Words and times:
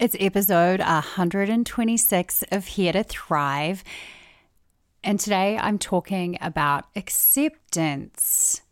It's 0.00 0.16
episode 0.18 0.80
126 0.80 2.44
of 2.50 2.66
Here 2.68 2.94
to 2.94 3.02
Thrive. 3.04 3.84
And 5.04 5.20
today 5.20 5.58
I'm 5.58 5.78
talking 5.78 6.38
about 6.40 6.86
acceptance. 6.96 8.62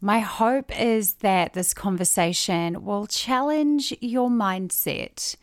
My 0.00 0.20
hope 0.20 0.74
is 0.80 1.12
that 1.16 1.52
this 1.52 1.74
conversation 1.74 2.86
will 2.86 3.06
challenge 3.06 3.92
your 4.00 4.30
mindset. 4.30 5.36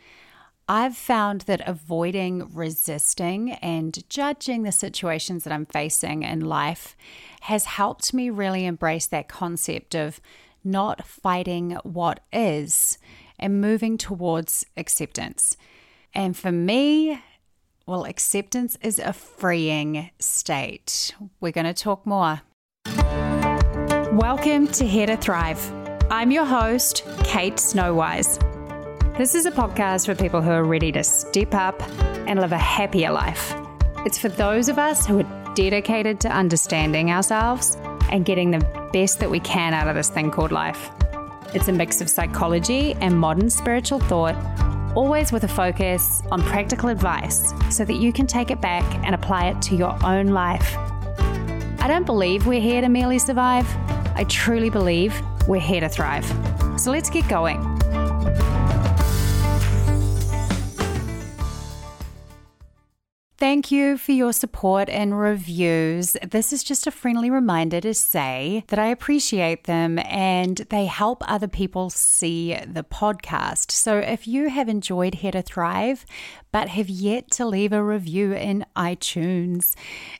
I've 0.67 0.97
found 0.97 1.41
that 1.41 1.61
avoiding 1.69 2.51
resisting 2.51 3.51
and 3.51 4.09
judging 4.09 4.63
the 4.63 4.71
situations 4.71 5.43
that 5.43 5.53
I'm 5.53 5.67
facing 5.67 6.23
in 6.23 6.39
life 6.39 6.97
has 7.41 7.65
helped 7.65 8.15
me 8.15 8.31
really 8.31 8.65
embrace 8.65 9.05
that 9.05 9.27
concept 9.27 9.93
of 9.93 10.19
not 10.63 11.05
fighting 11.05 11.77
what 11.83 12.21
is 12.33 12.97
and 13.43 13.59
moving 13.59 13.97
towards 13.97 14.65
acceptance. 14.77 15.57
And 16.13 16.35
for 16.35 16.49
me, 16.49 17.21
well, 17.85 18.05
acceptance 18.05 18.77
is 18.81 18.99
a 18.99 19.11
freeing 19.11 20.11
state. 20.17 21.13
We're 21.41 21.51
going 21.51 21.65
to 21.65 21.73
talk 21.73 22.05
more. 22.05 22.41
Welcome 24.13 24.67
to 24.67 24.87
Here 24.87 25.07
to 25.07 25.17
Thrive. 25.17 25.59
I'm 26.09 26.31
your 26.31 26.45
host, 26.45 27.03
Kate 27.25 27.55
Snowise. 27.55 28.39
This 29.17 29.35
is 29.35 29.45
a 29.45 29.51
podcast 29.51 30.05
for 30.05 30.15
people 30.15 30.41
who 30.41 30.51
are 30.51 30.63
ready 30.63 30.93
to 30.93 31.03
step 31.03 31.53
up 31.53 31.81
and 32.25 32.39
live 32.39 32.53
a 32.53 32.57
happier 32.57 33.11
life. 33.11 33.53
It's 34.05 34.17
for 34.17 34.29
those 34.29 34.69
of 34.69 34.79
us 34.79 35.05
who 35.05 35.19
are 35.19 35.53
dedicated 35.53 36.21
to 36.21 36.29
understanding 36.29 37.11
ourselves 37.11 37.75
and 38.09 38.23
getting 38.23 38.51
the 38.51 38.89
best 38.93 39.19
that 39.19 39.29
we 39.29 39.41
can 39.41 39.73
out 39.73 39.89
of 39.89 39.95
this 39.95 40.09
thing 40.09 40.31
called 40.31 40.53
life. 40.53 40.89
It's 41.53 41.67
a 41.67 41.71
mix 41.71 42.01
of 42.01 42.09
psychology 42.09 42.95
and 42.95 43.15
modern 43.17 43.47
spiritual 43.47 43.99
thought, 43.99 44.35
always 44.95 45.31
with 45.31 45.43
a 45.43 45.47
focus 45.47 46.23
on 46.31 46.41
practical 46.41 46.89
advice 46.89 47.53
so 47.69 47.85
that 47.85 47.97
you 47.97 48.11
can 48.11 48.25
take 48.25 48.49
it 48.49 48.59
back 48.59 48.83
and 49.05 49.13
apply 49.13 49.49
it 49.49 49.61
to 49.63 49.75
your 49.75 49.95
own 50.03 50.27
life. 50.27 50.75
I 51.79 51.85
don't 51.87 52.07
believe 52.07 52.47
we're 52.47 52.59
here 52.59 52.81
to 52.81 52.89
merely 52.89 53.19
survive. 53.19 53.67
I 54.15 54.25
truly 54.27 54.71
believe 54.71 55.13
we're 55.47 55.59
here 55.59 55.81
to 55.81 55.89
thrive. 55.89 56.25
So 56.79 56.89
let's 56.89 57.11
get 57.11 57.27
going. 57.27 57.61
Thank 63.43 63.71
you 63.71 63.97
for 63.97 64.13
your 64.13 64.31
support 64.31 64.87
and 64.87 65.19
reviews. 65.19 66.15
This 66.25 66.53
is 66.53 66.63
just 66.63 66.87
a 66.87 66.91
friendly 66.91 67.29
reminder 67.29 67.81
to 67.81 67.93
say 67.93 68.63
that 68.69 68.79
I 68.79 68.85
appreciate 68.85 69.65
them 69.65 69.99
and 69.99 70.59
they 70.69 70.85
help 70.85 71.29
other 71.29 71.49
people 71.49 71.89
see 71.89 72.55
the 72.65 72.85
podcast. 72.85 73.71
So 73.71 73.97
if 73.97 74.29
you 74.29 74.49
have 74.49 74.69
enjoyed 74.69 75.15
Here 75.15 75.33
to 75.33 75.41
Thrive, 75.41 76.05
but 76.53 76.69
have 76.69 76.87
yet 76.87 77.31
to 77.31 77.45
leave 77.45 77.73
a 77.73 77.83
review 77.83 78.31
in 78.31 78.63
iTunes, 78.77 79.75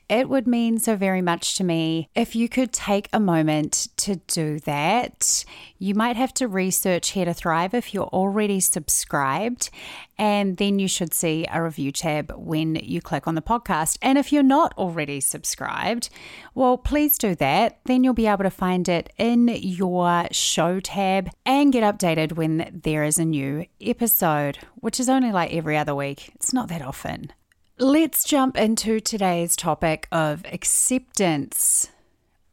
it 0.08 0.28
would 0.28 0.46
mean 0.46 0.78
so 0.78 0.94
very 0.94 1.22
much 1.22 1.56
to 1.56 1.64
me 1.64 2.10
if 2.14 2.36
you 2.36 2.48
could 2.48 2.72
take 2.72 3.08
a 3.12 3.20
moment 3.20 3.88
to 3.98 4.16
do 4.26 4.58
that. 4.60 5.44
You 5.78 5.94
might 5.94 6.16
have 6.16 6.34
to 6.34 6.48
research 6.48 7.10
Here 7.10 7.24
to 7.24 7.32
Thrive 7.32 7.72
if 7.72 7.94
you're 7.94 8.08
already 8.08 8.58
subscribed, 8.58 9.70
and 10.18 10.56
then 10.56 10.80
you 10.80 10.88
should 10.88 11.14
see 11.14 11.46
a 11.52 11.62
review 11.62 11.92
tab 11.92 12.32
when 12.36 12.74
you 12.74 13.00
click 13.00 13.13
on 13.26 13.34
the 13.34 13.42
podcast. 13.42 13.98
And 14.02 14.18
if 14.18 14.32
you're 14.32 14.42
not 14.42 14.74
already 14.76 15.20
subscribed, 15.20 16.10
well, 16.54 16.76
please 16.76 17.16
do 17.16 17.34
that. 17.36 17.78
Then 17.84 18.02
you'll 18.02 18.14
be 18.14 18.26
able 18.26 18.44
to 18.44 18.50
find 18.50 18.88
it 18.88 19.12
in 19.16 19.48
your 19.48 20.26
show 20.32 20.80
tab 20.80 21.30
and 21.46 21.72
get 21.72 21.82
updated 21.82 22.32
when 22.32 22.80
there 22.84 23.04
is 23.04 23.18
a 23.18 23.24
new 23.24 23.66
episode, 23.80 24.58
which 24.74 24.98
is 24.98 25.08
only 25.08 25.32
like 25.32 25.52
every 25.52 25.76
other 25.76 25.94
week. 25.94 26.32
It's 26.34 26.52
not 26.52 26.68
that 26.68 26.82
often. 26.82 27.32
Let's 27.78 28.24
jump 28.24 28.56
into 28.56 29.00
today's 29.00 29.56
topic 29.56 30.06
of 30.12 30.44
acceptance. 30.52 31.88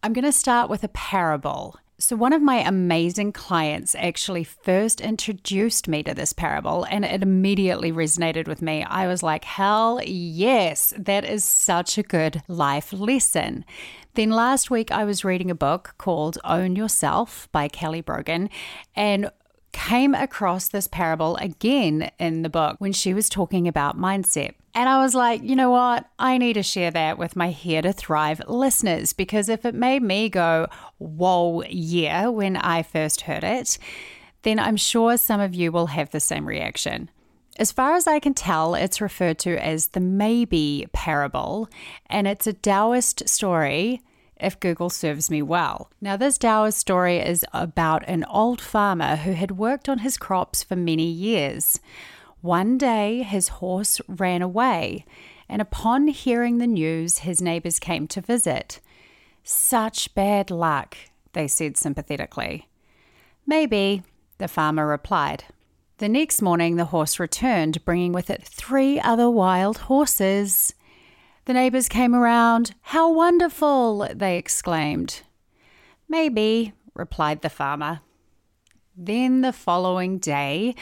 I'm 0.03 0.13
going 0.13 0.25
to 0.25 0.31
start 0.31 0.69
with 0.69 0.83
a 0.83 0.88
parable. 0.88 1.77
So, 2.01 2.16
one 2.16 2.34
of 2.34 2.41
my 2.41 2.56
amazing 2.56 3.31
clients 3.31 3.94
actually 3.94 4.44
first 4.44 5.01
introduced 5.01 5.88
me 5.88 6.01
to 6.01 6.16
this 6.16 6.34
parable, 6.34 6.84
and 6.89 7.06
it 7.06 7.22
immediately 7.22 7.91
resonated 7.91 8.47
with 8.47 8.59
me. 8.59 8.84
I 8.84 9.06
was 9.06 9.22
like, 9.22 9.45
hell 9.45 10.01
yes, 10.03 10.95
that 10.97 11.23
is 11.23 11.44
such 11.44 12.00
a 12.00 12.03
good 12.03 12.41
life 12.47 12.91
lesson. 12.91 13.66
Then 14.16 14.31
last 14.31 14.72
week, 14.72 14.91
I 14.91 15.06
was 15.06 15.23
reading 15.23 15.51
a 15.51 15.56
book 15.56 15.94
called 16.00 16.39
Own 16.44 16.75
Yourself 16.75 17.47
by 17.51 17.67
Kelly 17.67 18.01
Brogan, 18.01 18.50
and 18.95 19.29
came 19.72 20.16
across 20.16 20.69
this 20.69 20.88
parable 20.88 21.35
again 21.35 22.09
in 22.18 22.41
the 22.41 22.50
book 22.50 22.78
when 22.79 22.94
she 22.94 23.13
was 23.13 23.29
talking 23.29 23.68
about 23.68 23.95
mindset. 23.95 24.56
And 24.73 24.87
I 24.87 25.03
was 25.03 25.13
like, 25.13 25.43
you 25.43 25.55
know 25.55 25.69
what? 25.69 26.05
I 26.17 26.37
need 26.37 26.53
to 26.53 26.63
share 26.63 26.91
that 26.91 27.17
with 27.17 27.35
my 27.35 27.49
Here 27.49 27.81
to 27.81 27.91
Thrive 27.91 28.41
listeners 28.47 29.11
because 29.11 29.49
if 29.49 29.65
it 29.65 29.75
made 29.75 30.01
me 30.01 30.29
go, 30.29 30.67
whoa, 30.97 31.63
yeah, 31.63 32.27
when 32.27 32.55
I 32.55 32.83
first 32.83 33.21
heard 33.21 33.43
it, 33.43 33.77
then 34.43 34.59
I'm 34.59 34.77
sure 34.77 35.17
some 35.17 35.41
of 35.41 35.53
you 35.53 35.71
will 35.71 35.87
have 35.87 36.11
the 36.11 36.19
same 36.19 36.47
reaction. 36.47 37.09
As 37.57 37.71
far 37.71 37.95
as 37.95 38.07
I 38.07 38.19
can 38.19 38.33
tell, 38.33 38.75
it's 38.75 39.01
referred 39.01 39.37
to 39.39 39.61
as 39.63 39.87
the 39.87 39.99
maybe 39.99 40.88
parable, 40.93 41.69
and 42.07 42.27
it's 42.27 42.47
a 42.47 42.53
Taoist 42.53 43.27
story 43.27 44.01
if 44.39 44.59
Google 44.59 44.89
serves 44.89 45.29
me 45.29 45.41
well. 45.41 45.91
Now, 45.99 46.15
this 46.17 46.38
Taoist 46.38 46.77
story 46.77 47.17
is 47.17 47.45
about 47.53 48.07
an 48.07 48.23
old 48.23 48.61
farmer 48.61 49.17
who 49.17 49.33
had 49.33 49.51
worked 49.51 49.89
on 49.89 49.99
his 49.99 50.17
crops 50.17 50.63
for 50.63 50.75
many 50.75 51.05
years. 51.05 51.79
One 52.41 52.78
day, 52.79 53.22
his 53.22 53.50
horse 53.50 54.02
ran 54.07 54.41
away, 54.41 55.06
and 55.47 55.62
upon 55.62 56.07
hearing 56.07 56.57
the 56.57 56.68
news, 56.68 57.19
his 57.19 57.41
neighbors 57.41 57.79
came 57.79 58.07
to 58.07 58.22
visit. 58.22 58.79
Such 59.44 60.13
bad 60.16 60.50
luck, 60.50 60.97
they 61.34 61.47
said 61.47 61.78
sympathetically. 61.78 62.68
Maybe, 63.46 64.01
the 64.40 64.47
farmer 64.47 64.88
replied. 64.88 65.44
The 66.00 66.09
next 66.09 66.41
morning, 66.41 66.78
the 66.78 66.85
horse 66.85 67.19
returned, 67.19 67.85
bringing 67.85 68.12
with 68.12 68.31
it 68.31 68.44
three 68.44 69.00
other 69.00 69.30
wild 69.30 69.78
horses. 69.78 70.74
The 71.46 71.53
neighbors 71.53 71.88
came 71.88 72.16
around. 72.16 72.74
How 72.81 73.12
wonderful! 73.12 74.07
they 74.16 74.38
exclaimed. 74.38 75.22
Maybe, 76.09 76.74
replied 76.96 77.41
the 77.44 77.50
farmer. 77.50 78.01
Then 78.97 79.41
the 79.41 79.53
following 79.53 80.18
day, 80.18 80.75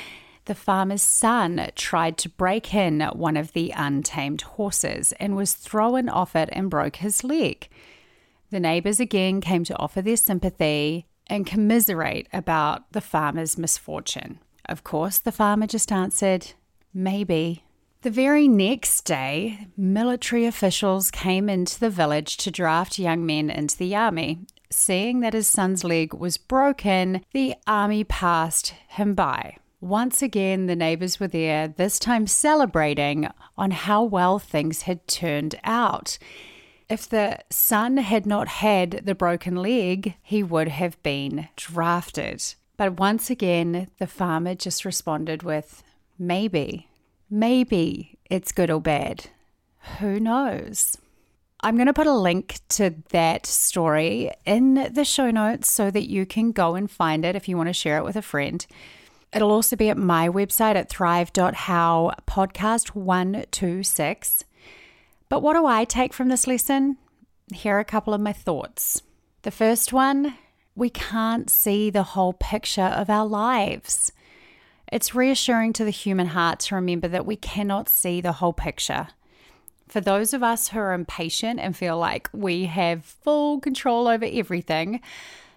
the 0.50 0.56
farmer's 0.56 1.04
son 1.04 1.70
tried 1.76 2.18
to 2.18 2.28
break 2.28 2.74
in 2.74 3.02
one 3.14 3.38
of 3.38 3.54
the 3.54 3.72
untamed 3.78 4.42
horses 4.42 5.12
and 5.20 5.36
was 5.36 5.54
thrown 5.54 6.10
off 6.10 6.36
it 6.36 6.50
and 6.52 6.72
broke 6.72 6.96
his 6.96 7.24
leg. 7.24 7.70
The 8.50 8.60
neighbors 8.60 9.00
again 9.00 9.42
came 9.42 9.64
to 9.66 9.78
offer 9.78 10.02
their 10.02 10.18
sympathy 10.18 11.06
and 11.28 11.46
commiserate 11.46 12.28
about 12.34 12.92
the 12.94 13.00
farmer's 13.00 13.60
misfortune. 13.60 14.40
Of 14.66 14.84
course, 14.84 15.20
the 15.20 15.32
farmer 15.32 15.68
just 15.68 15.92
answered, 15.92 16.54
Maybe. 16.96 17.64
The 18.02 18.10
very 18.10 18.48
next 18.48 19.02
day, 19.02 19.68
military 19.78 20.48
officials 20.48 21.12
came 21.12 21.48
into 21.48 21.80
the 21.80 21.92
village 21.92 22.38
to 22.38 22.50
draft 22.50 22.98
young 22.98 23.24
men 23.24 23.52
into 23.52 23.78
the 23.78 23.96
army. 23.96 24.48
Seeing 24.72 25.20
that 25.20 25.34
his 25.34 25.48
son's 25.48 25.84
leg 25.84 26.16
was 26.16 26.38
broken, 26.38 27.24
the 27.34 27.54
army 27.68 28.04
passed 28.04 28.74
him 28.88 29.14
by. 29.14 29.58
Once 29.82 30.22
again, 30.22 30.66
the 30.66 30.76
neighbors 30.76 31.20
were 31.20 31.28
there, 31.28 31.68
this 31.68 32.00
time 32.00 32.28
celebrating 32.28 33.30
on 33.58 33.72
how 33.72 34.04
well 34.04 34.38
things 34.38 34.82
had 34.82 35.08
turned 35.08 35.58
out. 35.64 36.18
If 36.90 37.08
the 37.08 37.40
son 37.50 37.98
had 37.98 38.26
not 38.26 38.48
had 38.48 39.04
the 39.06 39.16
broken 39.16 39.56
leg, 39.56 40.16
he 40.22 40.44
would 40.44 40.68
have 40.68 41.02
been 41.02 41.48
drafted. 41.56 42.44
But 42.76 43.00
once 43.00 43.30
again, 43.30 43.88
the 44.00 44.08
farmer 44.08 44.56
just 44.56 44.84
responded 44.84 45.44
with, 45.44 45.84
maybe. 46.18 46.88
Maybe 47.30 48.18
it's 48.30 48.52
good 48.52 48.72
or 48.72 48.82
bad. 48.82 49.28
Who 50.00 50.20
knows? 50.20 50.98
I'm 51.62 51.76
going 51.76 51.88
to 51.88 51.94
put 51.94 52.08
a 52.08 52.14
link 52.14 52.60
to 52.70 52.96
that 53.12 53.46
story 53.46 54.32
in 54.46 54.90
the 54.92 55.06
show 55.06 55.30
notes 55.30 55.72
so 55.72 55.92
that 55.92 56.10
you 56.10 56.26
can 56.26 56.52
go 56.52 56.76
and 56.76 56.90
find 56.90 57.24
it 57.24 57.36
if 57.36 57.48
you 57.48 57.56
want 57.56 57.68
to 57.68 57.74
share 57.74 57.98
it 57.98 58.04
with 58.04 58.16
a 58.16 58.22
friend. 58.22 58.66
It'll 59.34 59.52
also 59.52 59.76
be 59.76 59.90
at 59.90 59.98
my 59.98 60.28
website 60.28 60.76
at 60.76 60.90
thrive.how 60.90 62.14
podcast 62.28 62.90
126. 62.96 64.44
But 65.30 65.42
what 65.42 65.54
do 65.54 65.66
I 65.66 65.86
take 65.86 66.14
from 66.14 66.30
this 66.30 66.48
lesson? 66.48 66.98
Here 67.54 67.76
are 67.76 67.80
a 67.80 67.86
couple 67.86 68.14
of 68.14 68.22
my 68.22 68.34
thoughts. 68.34 69.02
The 69.44 69.52
first 69.52 69.94
one 69.94 70.36
we 70.76 70.90
can't 70.90 71.50
see 71.50 71.90
the 71.90 72.04
whole 72.04 72.34
picture 72.34 72.82
of 72.82 73.10
our 73.10 73.26
lives. 73.26 74.14
It's 74.92 75.14
reassuring 75.14 75.74
to 75.74 75.84
the 75.84 75.92
human 75.92 76.28
heart 76.28 76.60
to 76.62 76.76
remember 76.76 77.10
that 77.10 77.26
we 77.26 77.36
cannot 77.36 77.90
see 77.90 78.22
the 78.22 78.32
whole 78.32 78.54
picture. 78.54 79.10
For 79.90 80.00
those 80.00 80.34
of 80.34 80.42
us 80.42 80.70
who 80.70 80.80
are 80.80 80.94
impatient 80.94 81.60
and 81.60 81.76
feel 81.76 81.98
like 81.98 82.30
we 82.32 82.66
have 82.66 83.04
full 83.04 83.60
control 83.60 84.08
over 84.08 84.26
everything, 84.26 85.02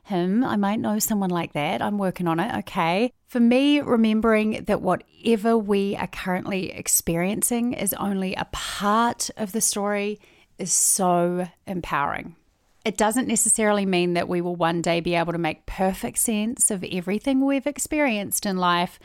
him. 0.05 0.45
I 0.45 0.57
might 0.57 0.81
know 0.81 0.99
someone 0.99 1.31
like 1.31 1.53
that. 1.53 1.81
I'm 1.81 1.99
working 1.99 2.29
on 2.29 2.41
it. 2.41 2.55
Okay. 2.59 3.13
For 3.27 3.41
me, 3.41 3.81
remembering 3.81 4.65
that 4.65 4.83
whatever 4.83 5.57
we 5.57 5.97
are 5.97 6.07
currently 6.07 6.71
experiencing 6.73 7.73
is 7.73 7.95
only 7.95 8.35
a 8.35 8.47
part 8.53 9.31
of 9.37 9.53
the 9.53 9.61
story 9.61 10.21
is 10.59 10.73
so 10.73 11.49
empowering. 11.67 12.37
It 12.85 12.97
doesn't 12.97 13.29
necessarily 13.29 13.87
mean 13.87 14.15
that 14.15 14.29
we 14.29 14.41
will 14.41 14.57
one 14.57 14.83
day 14.83 15.01
be 15.01 15.15
able 15.15 15.33
to 15.33 15.39
make 15.39 15.67
perfect 15.67 16.19
sense 16.19 16.71
of 16.71 16.85
everything 16.91 17.45
we've 17.45 17.67
experienced 17.67 18.45
in 18.45 18.57
life. 18.57 18.99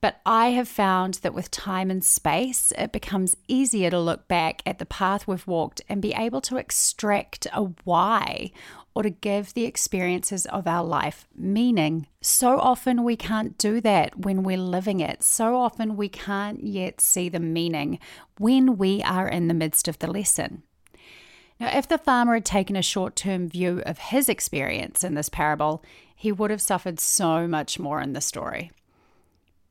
But 0.00 0.20
I 0.24 0.50
have 0.50 0.68
found 0.68 1.14
that 1.14 1.34
with 1.34 1.50
time 1.50 1.90
and 1.90 2.04
space, 2.04 2.72
it 2.78 2.92
becomes 2.92 3.36
easier 3.48 3.90
to 3.90 3.98
look 3.98 4.28
back 4.28 4.62
at 4.64 4.78
the 4.78 4.86
path 4.86 5.26
we've 5.26 5.46
walked 5.46 5.80
and 5.88 6.00
be 6.00 6.14
able 6.14 6.40
to 6.42 6.56
extract 6.56 7.48
a 7.52 7.64
why 7.82 8.52
or 8.94 9.02
to 9.02 9.10
give 9.10 9.54
the 9.54 9.64
experiences 9.64 10.46
of 10.46 10.68
our 10.68 10.84
life 10.84 11.26
meaning. 11.34 12.06
So 12.20 12.58
often 12.58 13.02
we 13.02 13.16
can't 13.16 13.58
do 13.58 13.80
that 13.80 14.20
when 14.20 14.44
we're 14.44 14.56
living 14.56 15.00
it. 15.00 15.22
So 15.24 15.56
often 15.56 15.96
we 15.96 16.08
can't 16.08 16.62
yet 16.62 17.00
see 17.00 17.28
the 17.28 17.40
meaning 17.40 17.98
when 18.38 18.76
we 18.76 19.02
are 19.02 19.28
in 19.28 19.48
the 19.48 19.54
midst 19.54 19.88
of 19.88 19.98
the 19.98 20.10
lesson. 20.10 20.62
Now, 21.58 21.76
if 21.76 21.88
the 21.88 21.98
farmer 21.98 22.34
had 22.34 22.44
taken 22.44 22.76
a 22.76 22.82
short 22.82 23.16
term 23.16 23.48
view 23.48 23.82
of 23.84 23.98
his 23.98 24.28
experience 24.28 25.02
in 25.02 25.14
this 25.14 25.28
parable, 25.28 25.82
he 26.14 26.30
would 26.30 26.52
have 26.52 26.62
suffered 26.62 27.00
so 27.00 27.48
much 27.48 27.80
more 27.80 28.00
in 28.00 28.12
the 28.12 28.20
story. 28.20 28.70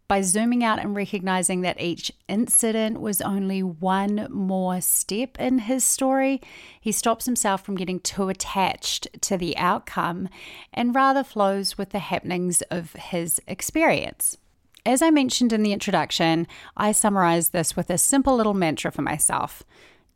By 0.07 0.21
zooming 0.21 0.63
out 0.63 0.80
and 0.80 0.95
recognizing 0.95 1.62
that 1.62 1.81
each 1.81 2.13
incident 2.30 3.01
was 3.01 3.19
only 3.21 3.62
one 3.62 4.27
more 4.31 4.80
step 4.80 5.38
in 5.38 5.59
his 5.59 5.83
story, 5.83 6.39
he 6.80 6.94
stops 6.94 7.25
himself 7.25 7.65
from 7.65 7.75
getting 7.75 8.00
too 8.00 8.30
attached 8.30 9.07
to 9.21 9.38
the 9.38 9.57
outcome 9.57 10.30
and 10.74 10.95
rather 10.95 11.25
flows 11.25 11.77
with 11.77 11.89
the 11.89 12.00
happenings 12.00 12.62
of 12.63 12.94
his 12.94 13.42
experience. 13.48 14.38
As 14.86 15.01
I 15.01 15.09
mentioned 15.09 15.51
in 15.51 15.63
the 15.63 15.74
introduction, 15.74 16.48
I 16.77 16.94
summarize 16.94 17.50
this 17.50 17.75
with 17.75 17.89
a 17.89 17.98
simple 17.98 18.38
little 18.38 18.54
mantra 18.54 18.92
for 18.92 19.01
myself 19.01 19.63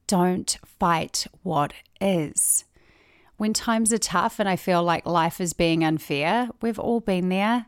don't 0.08 0.58
fight 0.66 1.28
what 1.44 1.74
is. 2.00 2.66
When 3.36 3.54
times 3.54 3.92
are 3.92 3.98
tough 3.98 4.40
and 4.40 4.48
I 4.48 4.56
feel 4.56 4.84
like 4.84 5.06
life 5.06 5.42
is 5.42 5.54
being 5.54 5.84
unfair, 5.84 6.50
we've 6.62 6.80
all 6.80 7.00
been 7.00 7.30
there. 7.30 7.66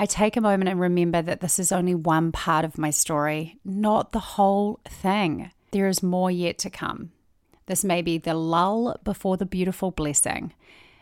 I 0.00 0.06
take 0.06 0.36
a 0.36 0.40
moment 0.40 0.70
and 0.70 0.78
remember 0.78 1.20
that 1.22 1.40
this 1.40 1.58
is 1.58 1.72
only 1.72 1.94
one 1.94 2.30
part 2.30 2.64
of 2.64 2.78
my 2.78 2.90
story, 2.90 3.58
not 3.64 4.12
the 4.12 4.20
whole 4.20 4.78
thing. 4.88 5.50
There 5.72 5.88
is 5.88 6.04
more 6.04 6.30
yet 6.30 6.56
to 6.58 6.70
come. 6.70 7.10
This 7.66 7.82
may 7.82 8.00
be 8.00 8.16
the 8.16 8.34
lull 8.34 8.96
before 9.02 9.36
the 9.36 9.44
beautiful 9.44 9.90
blessing. 9.90 10.54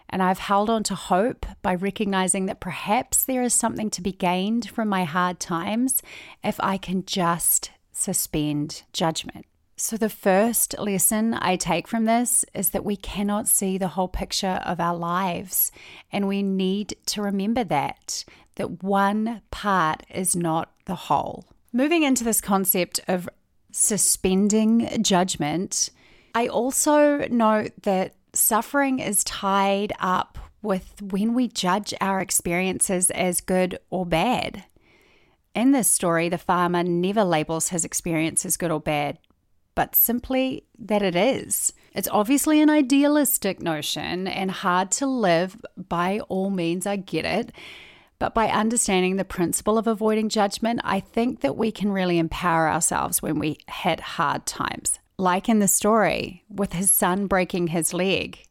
And 0.08 0.22
I've 0.22 0.38
held 0.38 0.70
on 0.70 0.82
to 0.84 0.94
hope 0.94 1.44
by 1.60 1.75
recognizing 1.75 2.46
that 2.46 2.58
perhaps 2.58 3.22
there 3.22 3.43
is 3.43 3.52
something 3.52 3.90
to 3.90 4.00
be 4.00 4.12
gained 4.12 4.70
from 4.70 4.88
my 4.88 5.04
hard 5.04 5.40
times 5.40 6.02
if 6.43 6.58
I 6.60 6.78
can 6.78 7.04
just 7.04 7.72
suspend 7.93 8.84
judgment. 8.94 9.44
So, 9.78 9.99
the 9.99 10.08
first 10.08 10.75
lesson 10.78 11.34
I 11.34 11.56
take 11.56 11.87
from 11.87 12.06
this 12.06 12.46
is 12.55 12.70
that 12.70 12.84
we 12.84 12.96
cannot 12.96 13.46
see 13.46 13.76
the 13.76 13.88
whole 13.88 14.08
picture 14.08 14.58
of 14.64 14.81
our 14.81 14.96
lives. 14.96 15.70
And 16.11 16.26
we 16.26 16.43
need 16.43 16.96
to 17.06 17.20
remember 17.20 17.62
that, 17.64 18.25
that 18.55 18.82
one 18.82 19.43
part 19.50 20.02
is 20.08 20.34
not 20.34 20.73
the 20.87 20.94
whole. 20.94 21.44
Moving 21.75 22.05
into 22.05 22.25
this 22.25 22.40
concept 22.40 23.00
of 23.06 23.28
suspending 23.70 25.02
judgment, 25.02 25.90
I 26.34 26.46
also 26.46 27.29
note 27.29 27.72
that 27.82 28.14
suffering 28.32 28.99
is 28.99 29.25
tied 29.25 29.93
up 30.00 30.38
with 30.62 31.02
when 31.02 31.34
we 31.34 31.49
judge 31.49 31.93
our 32.00 32.20
experiences 32.20 33.11
as 33.11 33.43
good 33.43 33.79
or 33.90 34.06
bad. 34.06 34.64
In 35.55 35.72
this 35.72 35.88
story, 35.88 36.31
the 36.31 36.38
farmer 36.38 36.82
never 36.82 37.25
labels 37.25 37.69
his 37.69 37.84
experience 37.84 38.46
as 38.46 38.56
good 38.56 38.70
or 38.70 38.81
bad 38.81 39.19
but 39.76 39.94
simply 39.94 40.64
that 40.81 41.02
it 41.02 41.14
is. 41.14 41.73
It's 41.93 42.08
obviously 42.11 42.61
an 42.61 42.69
idealistic 42.69 43.61
notion 43.61 44.26
and 44.26 44.50
hard 44.50 44.90
to 44.93 45.06
live. 45.06 45.56
By 45.76 46.19
all 46.28 46.50
means, 46.50 46.87
I 46.87 46.96
get 46.96 47.25
it. 47.25 47.52
But 48.19 48.34
by 48.34 48.49
understanding 48.49 49.17
the 49.17 49.25
principle 49.25 49.78
of 49.78 49.87
avoiding 49.87 50.31
judgment, 50.31 50.81
I 50.82 51.00
think 51.00 51.43
that 51.43 51.56
we 51.56 51.70
can 51.70 51.93
really 51.93 52.19
empower 52.19 52.69
ourselves 52.69 53.23
when 53.23 53.38
we 53.38 53.58
hit 53.70 54.00
hard 54.00 54.46
times. 54.46 54.99
Like 55.19 55.49
in 55.49 55.58
the 55.58 55.69
story 55.69 56.43
with 56.49 56.72
his 56.72 56.90
son 56.90 57.26
breaking 57.26 57.69
his 57.69 57.94
leg. 57.94 58.46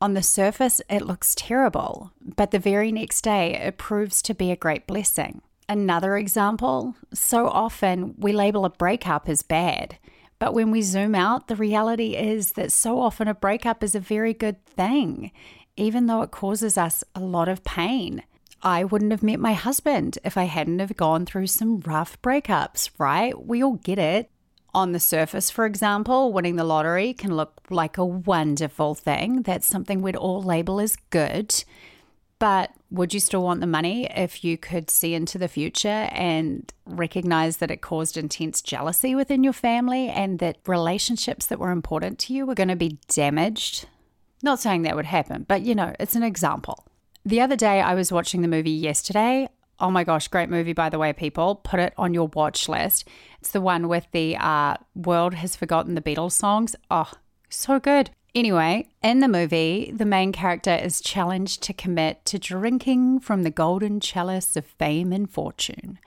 On 0.00 0.14
the 0.14 0.22
surface, 0.22 0.80
it 0.90 1.02
looks 1.02 1.34
terrible, 1.34 2.12
but 2.20 2.50
the 2.50 2.58
very 2.58 2.90
next 2.90 3.22
day, 3.22 3.54
it 3.54 3.78
proves 3.78 4.20
to 4.22 4.34
be 4.34 4.50
a 4.50 4.56
great 4.56 4.86
blessing. 4.86 5.42
Another 5.68 6.16
example 6.16 6.96
so 7.14 7.48
often 7.48 8.14
we 8.18 8.32
label 8.32 8.64
a 8.64 8.70
breakup 8.70 9.28
as 9.28 9.42
bad. 9.42 9.98
But 10.42 10.54
when 10.54 10.72
we 10.72 10.82
zoom 10.82 11.14
out, 11.14 11.46
the 11.46 11.54
reality 11.54 12.16
is 12.16 12.54
that 12.54 12.72
so 12.72 12.98
often 12.98 13.28
a 13.28 13.32
breakup 13.32 13.84
is 13.84 13.94
a 13.94 14.00
very 14.00 14.34
good 14.34 14.66
thing, 14.66 15.30
even 15.76 16.06
though 16.06 16.22
it 16.22 16.32
causes 16.32 16.76
us 16.76 17.04
a 17.14 17.20
lot 17.20 17.48
of 17.48 17.62
pain. 17.62 18.24
I 18.60 18.82
wouldn't 18.82 19.12
have 19.12 19.22
met 19.22 19.38
my 19.38 19.52
husband 19.52 20.18
if 20.24 20.36
I 20.36 20.46
hadn't 20.46 20.80
have 20.80 20.96
gone 20.96 21.26
through 21.26 21.46
some 21.46 21.78
rough 21.86 22.20
breakups, 22.22 22.90
right? 22.98 23.40
We 23.40 23.62
all 23.62 23.74
get 23.74 24.00
it. 24.00 24.30
On 24.74 24.90
the 24.90 24.98
surface, 24.98 25.48
for 25.48 25.64
example, 25.64 26.32
winning 26.32 26.56
the 26.56 26.64
lottery 26.64 27.14
can 27.14 27.36
look 27.36 27.60
like 27.70 27.96
a 27.96 28.04
wonderful 28.04 28.96
thing. 28.96 29.42
That's 29.42 29.68
something 29.68 30.02
we'd 30.02 30.16
all 30.16 30.42
label 30.42 30.80
as 30.80 30.96
good. 31.10 31.54
But 32.40 32.72
would 32.92 33.14
you 33.14 33.20
still 33.20 33.42
want 33.42 33.60
the 33.60 33.66
money 33.66 34.06
if 34.14 34.44
you 34.44 34.58
could 34.58 34.90
see 34.90 35.14
into 35.14 35.38
the 35.38 35.48
future 35.48 35.88
and 36.12 36.70
recognize 36.84 37.56
that 37.56 37.70
it 37.70 37.80
caused 37.80 38.18
intense 38.18 38.60
jealousy 38.60 39.14
within 39.14 39.42
your 39.42 39.54
family 39.54 40.08
and 40.08 40.38
that 40.40 40.58
relationships 40.66 41.46
that 41.46 41.58
were 41.58 41.70
important 41.70 42.18
to 42.18 42.34
you 42.34 42.44
were 42.44 42.54
going 42.54 42.68
to 42.68 42.76
be 42.76 42.98
damaged? 43.08 43.86
Not 44.42 44.60
saying 44.60 44.82
that 44.82 44.94
would 44.94 45.06
happen, 45.06 45.46
but 45.48 45.62
you 45.62 45.74
know, 45.74 45.94
it's 45.98 46.16
an 46.16 46.22
example. 46.22 46.86
The 47.24 47.40
other 47.40 47.56
day, 47.56 47.80
I 47.80 47.94
was 47.94 48.12
watching 48.12 48.42
the 48.42 48.48
movie 48.48 48.70
yesterday. 48.70 49.48
Oh 49.80 49.90
my 49.90 50.04
gosh, 50.04 50.28
great 50.28 50.50
movie, 50.50 50.74
by 50.74 50.90
the 50.90 50.98
way, 50.98 51.12
people. 51.12 51.56
Put 51.56 51.80
it 51.80 51.94
on 51.96 52.12
your 52.12 52.28
watch 52.34 52.68
list. 52.68 53.08
It's 53.40 53.52
the 53.52 53.60
one 53.60 53.88
with 53.88 54.06
the 54.12 54.36
uh, 54.36 54.76
World 54.94 55.34
Has 55.34 55.56
Forgotten 55.56 55.94
the 55.94 56.02
Beatles 56.02 56.32
songs. 56.32 56.76
Oh, 56.90 57.10
so 57.48 57.80
good. 57.80 58.10
Anyway, 58.34 58.88
in 59.02 59.20
the 59.20 59.28
movie, 59.28 59.92
the 59.94 60.06
main 60.06 60.32
character 60.32 60.74
is 60.74 61.02
challenged 61.02 61.62
to 61.62 61.74
commit 61.74 62.24
to 62.24 62.38
drinking 62.38 63.20
from 63.20 63.42
the 63.42 63.50
golden 63.50 64.00
chalice 64.00 64.56
of 64.56 64.64
fame 64.64 65.12
and 65.12 65.30
fortune. 65.30 65.98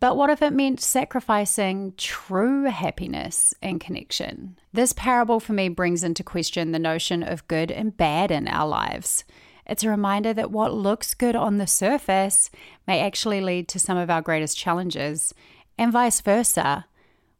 But 0.00 0.16
what 0.16 0.30
if 0.30 0.42
it 0.42 0.52
meant 0.52 0.80
sacrificing 0.80 1.94
true 1.96 2.64
happiness 2.64 3.54
and 3.62 3.80
connection? 3.80 4.58
This 4.72 4.92
parable 4.92 5.38
for 5.38 5.52
me 5.52 5.68
brings 5.68 6.02
into 6.02 6.24
question 6.24 6.72
the 6.72 6.78
notion 6.78 7.22
of 7.22 7.46
good 7.48 7.70
and 7.70 7.96
bad 7.96 8.30
in 8.30 8.48
our 8.48 8.66
lives. 8.66 9.24
It's 9.66 9.84
a 9.84 9.90
reminder 9.90 10.32
that 10.34 10.50
what 10.50 10.72
looks 10.72 11.14
good 11.14 11.36
on 11.36 11.58
the 11.58 11.66
surface 11.66 12.50
may 12.86 13.00
actually 13.00 13.40
lead 13.40 13.68
to 13.68 13.78
some 13.78 13.98
of 13.98 14.10
our 14.10 14.22
greatest 14.22 14.56
challenges, 14.56 15.34
and 15.76 15.92
vice 15.92 16.20
versa. 16.20 16.86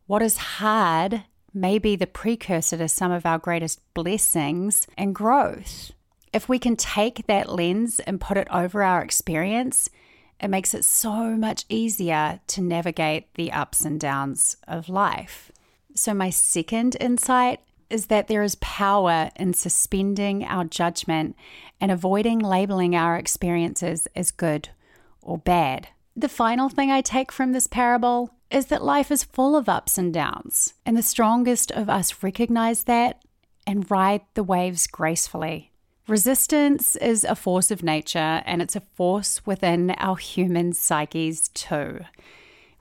What 0.07 0.23
is 0.23 0.37
hard 0.37 1.25
may 1.55 1.79
be 1.79 1.97
the 1.97 2.07
precursor 2.07 2.77
to 2.79 2.89
some 2.89 3.13
of 3.13 3.27
our 3.27 3.39
greatest 3.39 3.81
blessings 3.95 4.87
and 4.97 5.15
growth. 5.15 5.93
If 6.33 6.49
we 6.49 6.59
can 6.59 6.77
take 6.77 7.27
that 7.27 7.51
lens 7.51 8.01
and 8.01 8.21
put 8.21 8.37
it 8.37 8.49
over 8.51 8.83
our 8.83 9.03
experience, 9.03 9.89
it 10.41 10.49
makes 10.49 10.75
it 10.75 10.85
so 10.85 11.37
much 11.37 11.65
easier 11.69 12.41
to 12.49 12.61
navigate 12.61 13.35
the 13.35 13.51
ups 13.51 13.85
and 13.85 13.99
downs 13.99 14.57
of 14.69 14.89
life. 14.89 15.51
So, 15.95 16.15
my 16.15 16.31
second 16.31 16.97
insight 17.01 17.61
is 17.91 18.07
that 18.07 18.29
there 18.29 18.43
is 18.43 18.55
power 18.57 19.31
in 19.37 19.55
suspending 19.55 20.45
our 20.45 20.65
judgment 20.65 21.35
and 21.81 21.91
avoiding 21.91 22.39
labeling 22.39 22.95
our 22.95 23.17
experiences 23.17 24.07
as 24.15 24.31
good 24.31 24.69
or 25.23 25.39
bad. 25.39 25.89
The 26.15 26.29
final 26.29 26.69
thing 26.69 26.91
I 26.91 27.01
take 27.01 27.33
from 27.33 27.53
this 27.53 27.67
parable 27.67 28.35
is 28.51 28.67
that 28.67 28.83
life 28.83 29.11
is 29.11 29.25
full 29.25 29.55
of 29.55 29.69
ups 29.69 29.99
and 29.99 30.13
downs, 30.13 30.75
and 30.87 30.97
the 30.97 31.03
strongest 31.03 31.71
of 31.73 31.89
us 31.89 32.23
recognize 32.23 32.85
that 32.85 33.23
and 33.67 33.91
ride 33.91 34.23
the 34.35 34.43
waves 34.43 34.87
gracefully. 34.87 35.71
Resistance 36.07 36.97
is 36.97 37.25
a 37.25 37.37
force 37.37 37.71
of 37.71 37.83
nature, 37.83 38.43
and 38.47 38.63
it's 38.63 38.77
a 38.77 38.81
force 38.81 39.45
within 39.45 39.91
our 39.99 40.17
human 40.17 40.73
psyches 40.73 41.49
too. 41.51 42.01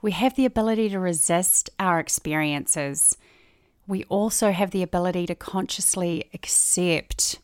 We 0.00 0.12
have 0.12 0.34
the 0.34 0.46
ability 0.46 0.88
to 0.90 0.98
resist 0.98 1.68
our 1.78 2.00
experiences. 2.00 3.18
We 3.86 4.04
also 4.04 4.52
have 4.52 4.70
the 4.70 4.82
ability 4.82 5.26
to 5.26 5.34
consciously 5.34 6.30
accept 6.32 7.38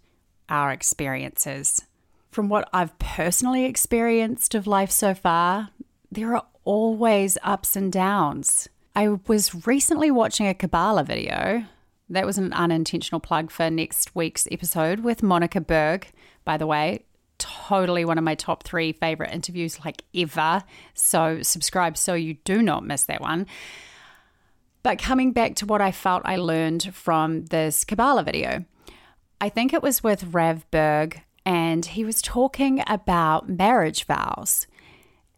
our 0.49 0.73
experiences. 0.73 1.83
From 2.31 2.49
what 2.49 2.69
I've 2.73 2.99
personally 2.99 3.65
experienced 3.65 4.55
of 4.55 4.67
life 4.67 4.91
so 4.91 5.15
far, 5.15 5.71
there 6.11 6.35
are 6.35 6.47
always 6.65 7.39
ups 7.43 7.77
and 7.77 7.93
downs. 7.93 8.69
I 8.97 9.19
was 9.27 9.67
recently 9.67 10.11
watching 10.11 10.47
a 10.47 10.55
Kabbalah 10.55 11.05
video. 11.05 11.65
That 12.09 12.27
was 12.27 12.39
an 12.39 12.53
unintentional 12.53 13.21
plug 13.21 13.51
for 13.51 13.71
next 13.71 14.15
week's 14.15 14.47
episode 14.51 15.01
with 15.01 15.23
Monica 15.23 15.61
Berg. 15.61 16.09
By 16.45 16.57
the 16.57 16.67
way, 16.67 17.05
totally 17.39 18.05
one 18.05 18.19
of 18.19 18.25
my 18.25 18.35
top 18.35 18.63
three 18.63 18.93
favorite 18.93 19.33
interviews, 19.33 19.85
like 19.85 20.03
ever. 20.15 20.63
So, 20.95 21.43
subscribe 21.43 21.97
so 21.97 22.15
you 22.15 22.35
do 22.45 22.63
not 22.63 22.85
miss 22.85 23.05
that 23.05 23.21
one. 23.21 23.47
But 24.83 24.99
coming 24.99 25.33
back 25.33 25.57
to 25.57 25.67
what 25.67 25.81
I 25.81 25.93
felt 25.93 26.23
I 26.27 26.37
learned 26.37 26.95
from 26.95 27.47
this 27.47 27.85
Kabbalah 27.85 28.23
video, 28.23 28.67
I 29.41 29.49
think 29.49 29.73
it 29.73 29.83
was 29.83 30.05
with 30.05 30.35
Rav 30.35 30.71
Berg, 30.71 31.23
and 31.47 31.85
he 31.85 32.05
was 32.05 32.21
talking 32.21 32.83
about 32.87 33.49
marriage 33.49 34.05
vows 34.05 34.67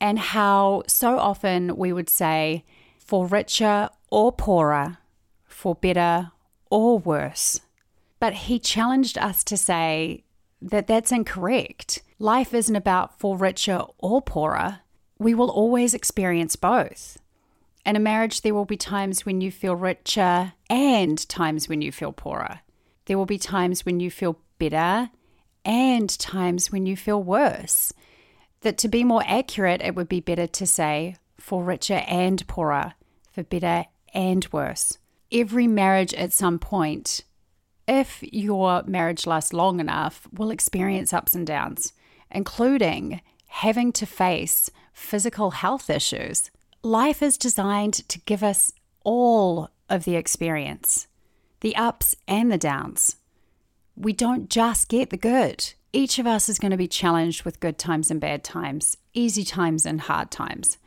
and 0.01 0.19
how 0.19 0.83
so 0.87 1.19
often 1.19 1.77
we 1.77 1.93
would 1.93 2.11
say, 2.11 2.65
for 2.99 3.27
richer 3.27 3.89
or 4.11 4.33
poorer, 4.33 4.99
for 5.45 5.75
better 5.75 6.33
or 6.71 6.99
worse. 6.99 7.61
But 8.19 8.35
he 8.35 8.59
challenged 8.59 9.19
us 9.19 9.45
to 9.45 9.57
say 9.57 10.25
that 10.61 10.87
that's 10.87 11.13
incorrect. 11.13 12.03
Life 12.19 12.55
isn't 12.55 12.77
about 12.77 13.19
for 13.19 13.37
richer 13.37 13.83
or 13.99 14.23
poorer. 14.23 14.81
We 15.19 15.35
will 15.35 15.51
always 15.51 15.95
experience 15.95 16.57
both. 16.57 17.19
In 17.85 17.95
a 17.95 18.01
marriage, 18.01 18.41
there 18.43 18.55
will 18.55 18.65
be 18.65 18.77
times 18.77 19.25
when 19.25 19.41
you 19.41 19.53
feel 19.53 19.77
richer 19.77 20.53
and 20.69 21.29
times 21.29 21.69
when 21.69 21.83
you 21.83 21.93
feel 21.93 22.13
poorer. 22.13 22.61
There 23.05 23.17
will 23.17 23.27
be 23.27 23.39
times 23.39 23.87
when 23.87 24.01
you 24.01 24.11
feel 24.11 24.41
better 24.59 25.11
and 25.65 26.19
times 26.19 26.73
when 26.73 26.87
you 26.87 26.97
feel 26.97 27.23
worse. 27.23 27.93
That 28.63 28.79
to 28.79 28.89
be 28.89 29.05
more 29.05 29.23
accurate, 29.27 29.83
it 29.83 29.95
would 29.95 30.09
be 30.09 30.21
better 30.21 30.47
to 30.47 30.67
say 30.67 31.17
for 31.39 31.63
richer 31.63 32.03
and 32.07 32.47
poorer, 32.47 32.95
for 33.31 33.43
better 33.43 33.87
and 34.15 34.47
worse. 34.53 34.99
Every 35.31 35.67
marriage 35.67 36.15
at 36.15 36.33
some 36.33 36.59
point 36.59 37.23
if 37.87 38.23
your 38.23 38.83
marriage 38.85 39.27
lasts 39.27 39.53
long 39.53 39.81
enough, 39.81 40.27
will 40.33 40.51
experience 40.51 41.13
ups 41.13 41.35
and 41.35 41.47
downs, 41.47 41.93
including 42.31 43.21
having 43.47 43.93
to 43.93 44.07
face 44.07 44.71
physical 44.93 45.53
health 45.53 45.89
issues. 45.89 46.51
Life 46.83 47.23
is 47.23 47.39
designed 47.39 47.95
to 48.09 48.21
give 48.21 48.43
us 48.43 48.73
all 49.05 49.71
of 49.89 50.05
the 50.05 50.17
experience, 50.17 51.07
the 51.61 51.77
ups 51.77 52.17
and 52.27 52.51
the 52.51 52.59
downs. 52.59 53.17
We 53.95 54.13
don't 54.13 54.51
just 54.51 54.89
get 54.89 55.11
the 55.11 55.17
good. 55.17 55.73
Each 55.93 56.19
of 56.19 56.27
us 56.27 56.49
is 56.49 56.59
going 56.59 56.73
to 56.73 56.77
be 56.77 56.89
challenged 56.89 57.45
with 57.45 57.61
good 57.61 57.79
times 57.79 58.11
and 58.11 58.21
bad 58.21 58.45
times, 58.45 58.97
easy 59.15 59.45
times 59.45 59.87
and 59.87 60.01
hard 60.01 60.31
times. 60.31 60.79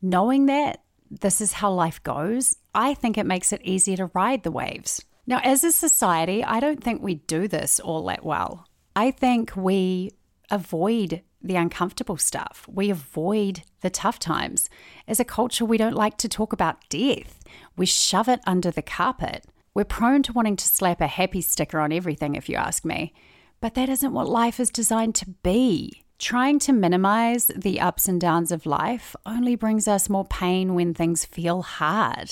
Knowing 0.00 0.46
that 0.46 0.82
this 1.10 1.40
is 1.40 1.54
how 1.54 1.72
life 1.72 2.02
goes, 2.02 2.56
I 2.74 2.94
think 2.94 3.16
it 3.16 3.26
makes 3.26 3.52
it 3.52 3.62
easier 3.62 3.96
to 3.96 4.10
ride 4.14 4.42
the 4.42 4.50
waves. 4.50 5.04
Now, 5.26 5.40
as 5.42 5.64
a 5.64 5.72
society, 5.72 6.44
I 6.44 6.60
don't 6.60 6.82
think 6.82 7.02
we 7.02 7.14
do 7.14 7.48
this 7.48 7.80
all 7.80 8.04
that 8.04 8.24
well. 8.24 8.68
I 8.94 9.10
think 9.10 9.56
we 9.56 10.12
avoid 10.50 11.22
the 11.42 11.56
uncomfortable 11.56 12.16
stuff. 12.16 12.66
We 12.68 12.90
avoid 12.90 13.62
the 13.80 13.90
tough 13.90 14.18
times. 14.18 14.68
As 15.06 15.20
a 15.20 15.24
culture, 15.24 15.64
we 15.64 15.78
don't 15.78 15.94
like 15.94 16.16
to 16.18 16.28
talk 16.28 16.52
about 16.52 16.88
death. 16.88 17.42
We 17.76 17.86
shove 17.86 18.28
it 18.28 18.40
under 18.46 18.70
the 18.70 18.82
carpet. 18.82 19.44
We're 19.74 19.84
prone 19.84 20.22
to 20.24 20.32
wanting 20.32 20.56
to 20.56 20.66
slap 20.66 21.00
a 21.00 21.06
happy 21.06 21.40
sticker 21.40 21.78
on 21.78 21.92
everything, 21.92 22.34
if 22.34 22.48
you 22.48 22.56
ask 22.56 22.84
me. 22.84 23.12
But 23.60 23.74
that 23.74 23.88
isn't 23.88 24.12
what 24.12 24.28
life 24.28 24.60
is 24.60 24.70
designed 24.70 25.14
to 25.16 25.30
be. 25.42 26.02
Trying 26.18 26.58
to 26.60 26.72
minimize 26.72 27.50
the 27.54 27.80
ups 27.80 28.08
and 28.08 28.18
downs 28.20 28.50
of 28.50 28.64
life 28.64 29.14
only 29.26 29.54
brings 29.54 29.86
us 29.86 30.08
more 30.08 30.24
pain 30.24 30.74
when 30.74 30.94
things 30.94 31.26
feel 31.26 31.60
hard 31.62 32.30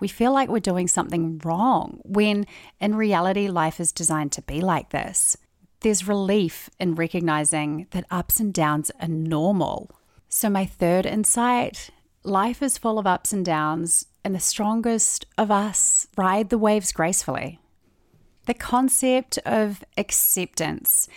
we 0.00 0.08
feel 0.08 0.32
like 0.32 0.48
we're 0.48 0.60
doing 0.60 0.88
something 0.88 1.40
wrong 1.44 2.00
when 2.04 2.46
in 2.80 2.94
reality, 2.94 3.48
life 3.48 3.80
is 3.80 3.92
designed 3.92 4.32
to 4.32 4.42
be 4.42 4.60
like 4.60 4.90
this. 4.90 5.36
There's 5.80 6.08
relief 6.08 6.68
in 6.78 6.94
recognizing 6.94 7.86
that 7.90 8.06
ups 8.10 8.40
and 8.40 8.52
downs 8.52 8.90
are 9.00 9.08
normal. 9.08 9.90
So, 10.28 10.50
my 10.50 10.66
third 10.66 11.06
insight 11.06 11.90
life 12.24 12.62
is 12.62 12.78
full 12.78 12.98
of 12.98 13.06
ups 13.06 13.32
and 13.32 13.44
downs, 13.44 14.06
and 14.24 14.34
the 14.34 14.40
strongest 14.40 15.26
of 15.38 15.50
us 15.50 16.08
ride 16.16 16.48
the 16.50 16.58
waves 16.58 16.90
gracefully. 16.92 17.60
The 18.46 18.54
concept 18.54 19.38
of 19.44 19.84
acceptance 19.96 21.08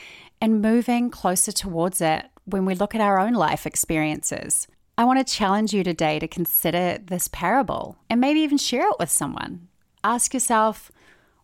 and 0.42 0.64
moving 0.64 1.12
closer 1.12 1.52
towards 1.52 2.02
it 2.02 2.26
when 2.46 2.66
we 2.66 2.74
look 2.74 2.96
at 2.96 3.02
our 3.02 3.20
own 3.20 3.34
life 3.34 3.68
experiences. 3.68 4.68
I 4.98 5.04
want 5.04 5.26
to 5.26 5.34
challenge 5.34 5.72
you 5.72 5.84
today 5.84 6.18
to 6.18 6.28
consider 6.28 6.98
this 6.98 7.28
parable 7.28 7.98
and 8.10 8.20
maybe 8.20 8.40
even 8.40 8.58
share 8.58 8.90
it 8.90 8.96
with 9.00 9.12
someone. 9.12 9.68
Ask 10.04 10.34
yourself, 10.34 10.92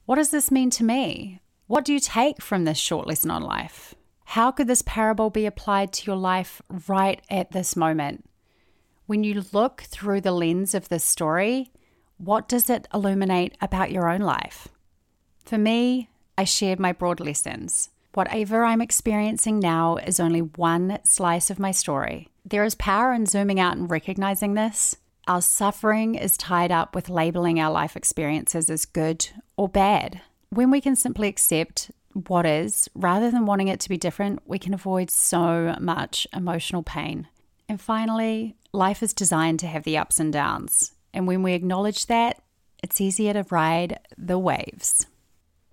what 0.05 0.15
does 0.15 0.31
this 0.31 0.49
mean 0.49 0.71
to 0.71 0.83
me? 0.83 1.39
What 1.67 1.85
do 1.85 1.93
you 1.93 1.99
take 1.99 2.41
from 2.41 2.65
this 2.65 2.79
short 2.79 3.05
lesson 3.05 3.29
on 3.29 3.43
life? 3.43 3.93
How 4.25 4.49
could 4.49 4.67
this 4.67 4.81
parable 4.81 5.29
be 5.29 5.45
applied 5.45 5.93
to 5.93 6.07
your 6.07 6.17
life 6.17 6.63
right 6.87 7.21
at 7.29 7.51
this 7.51 7.75
moment? 7.75 8.27
When 9.05 9.23
you 9.23 9.43
look 9.53 9.81
through 9.81 10.21
the 10.21 10.31
lens 10.31 10.73
of 10.73 10.89
this 10.89 11.03
story, 11.03 11.71
what 12.17 12.49
does 12.49 12.71
it 12.71 12.87
illuminate 12.91 13.55
about 13.61 13.91
your 13.91 14.09
own 14.09 14.21
life? 14.21 14.67
For 15.45 15.57
me, 15.59 16.09
I 16.37 16.43
shared 16.43 16.79
my 16.79 16.91
broad 16.91 17.19
lessons. 17.19 17.89
Whatever 18.15 18.63
I'm 18.63 18.81
experiencing 18.81 19.59
now 19.59 19.97
is 19.97 20.19
only 20.19 20.41
one 20.41 20.99
slice 21.03 21.51
of 21.51 21.59
my 21.59 21.71
story. 21.71 22.29
There 22.43 22.63
is 22.63 22.75
power 22.75 23.13
in 23.13 23.27
zooming 23.27 23.59
out 23.59 23.77
and 23.77 23.89
recognizing 23.89 24.55
this. 24.55 24.95
Our 25.27 25.41
suffering 25.41 26.15
is 26.15 26.37
tied 26.37 26.71
up 26.71 26.95
with 26.95 27.09
labeling 27.09 27.59
our 27.59 27.71
life 27.71 27.95
experiences 27.95 28.69
as 28.69 28.85
good 28.85 29.27
or 29.55 29.69
bad. 29.69 30.21
When 30.49 30.71
we 30.71 30.81
can 30.81 30.95
simply 30.95 31.27
accept 31.27 31.91
what 32.27 32.45
is, 32.45 32.89
rather 32.95 33.29
than 33.29 33.45
wanting 33.45 33.67
it 33.67 33.79
to 33.81 33.89
be 33.89 33.97
different, 33.97 34.39
we 34.45 34.57
can 34.57 34.73
avoid 34.73 35.11
so 35.11 35.75
much 35.79 36.25
emotional 36.33 36.81
pain. 36.81 37.27
And 37.67 37.81
finally, 37.81 38.55
life 38.71 39.03
is 39.03 39.13
designed 39.13 39.59
to 39.59 39.67
have 39.67 39.83
the 39.83 39.97
ups 39.97 40.19
and 40.19 40.31
downs. 40.31 40.93
And 41.13 41.27
when 41.27 41.43
we 41.43 41.53
acknowledge 41.53 42.05
that, 42.07 42.41
it's 42.81 43.01
easier 43.01 43.33
to 43.33 43.45
ride 43.49 43.99
the 44.17 44.39
waves. 44.39 45.07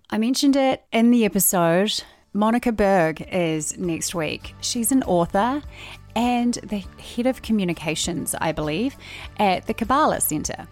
I 0.09 0.17
mentioned 0.17 0.55
it 0.55 0.83
in 0.91 1.11
the 1.11 1.25
episode. 1.25 2.03
Monica 2.33 2.71
Berg 2.71 3.27
is 3.31 3.77
next 3.77 4.13
week. 4.13 4.55
She's 4.61 4.91
an 4.91 5.03
author 5.03 5.61
and 6.15 6.53
the 6.55 6.83
head 7.01 7.25
of 7.25 7.41
communications, 7.41 8.35
I 8.39 8.51
believe, 8.51 8.95
at 9.37 9.65
the 9.65 9.73
Kabbalah 9.73 10.21
Center. 10.21 10.67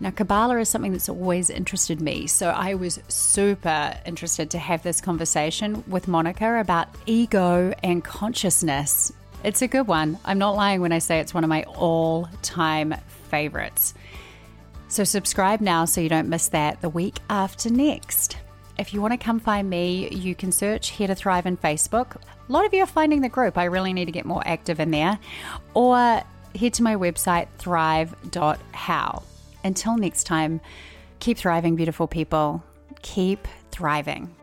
Now, 0.00 0.10
Kabbalah 0.10 0.58
is 0.58 0.68
something 0.68 0.92
that's 0.92 1.08
always 1.08 1.50
interested 1.50 2.00
me, 2.00 2.26
so 2.26 2.50
I 2.50 2.74
was 2.74 2.98
super 3.08 3.96
interested 4.04 4.50
to 4.50 4.58
have 4.58 4.82
this 4.82 5.00
conversation 5.00 5.84
with 5.86 6.08
Monica 6.08 6.58
about 6.58 6.88
ego 7.06 7.72
and 7.82 8.02
consciousness. 8.02 9.12
It's 9.44 9.62
a 9.62 9.68
good 9.68 9.86
one. 9.86 10.18
I'm 10.24 10.38
not 10.38 10.56
lying 10.56 10.80
when 10.80 10.92
I 10.92 10.98
say 10.98 11.20
it's 11.20 11.32
one 11.32 11.44
of 11.44 11.50
my 11.50 11.62
all 11.64 12.28
time 12.42 12.94
favorites. 13.30 13.94
So, 14.88 15.04
subscribe 15.04 15.60
now 15.60 15.84
so 15.84 16.00
you 16.00 16.08
don't 16.08 16.28
miss 16.28 16.48
that 16.48 16.80
the 16.80 16.88
week 16.88 17.18
after 17.30 17.70
next. 17.70 18.36
If 18.76 18.92
you 18.92 19.00
want 19.00 19.12
to 19.12 19.18
come 19.18 19.38
find 19.38 19.70
me, 19.70 20.08
you 20.10 20.34
can 20.34 20.50
search 20.50 20.90
Here 20.90 21.06
to 21.06 21.14
Thrive 21.14 21.46
in 21.46 21.56
Facebook. 21.56 22.16
A 22.16 22.52
lot 22.52 22.66
of 22.66 22.74
you 22.74 22.82
are 22.82 22.86
finding 22.86 23.20
the 23.20 23.28
group. 23.28 23.56
I 23.56 23.64
really 23.64 23.92
need 23.92 24.06
to 24.06 24.12
get 24.12 24.26
more 24.26 24.42
active 24.44 24.80
in 24.80 24.90
there. 24.90 25.18
Or 25.74 26.22
head 26.54 26.74
to 26.74 26.82
my 26.82 26.96
website, 26.96 27.46
thrive.how. 27.58 29.22
Until 29.62 29.96
next 29.96 30.24
time, 30.24 30.60
keep 31.20 31.38
thriving, 31.38 31.76
beautiful 31.76 32.08
people. 32.08 32.64
Keep 33.02 33.46
thriving. 33.70 34.34